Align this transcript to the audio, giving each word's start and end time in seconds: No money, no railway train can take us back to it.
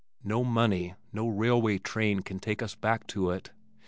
No 0.23 0.43
money, 0.43 0.95
no 1.13 1.27
railway 1.27 1.77
train 1.77 2.21
can 2.21 2.39
take 2.39 2.63
us 2.63 2.73
back 2.73 3.05
to 3.05 3.29
it. 3.29 3.51